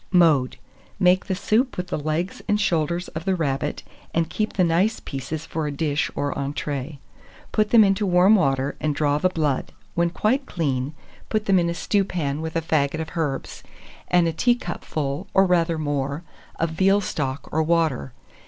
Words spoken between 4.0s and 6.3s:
and keep the nice pieces for a dish